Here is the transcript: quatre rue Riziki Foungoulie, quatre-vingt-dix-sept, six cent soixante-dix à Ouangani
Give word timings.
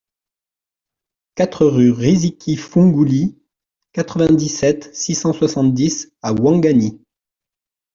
quatre 1.35 1.63
rue 1.67 1.91
Riziki 1.91 2.57
Foungoulie, 2.57 3.37
quatre-vingt-dix-sept, 3.93 4.89
six 4.95 5.13
cent 5.13 5.31
soixante-dix 5.31 6.11
à 6.23 6.33
Ouangani 6.33 6.99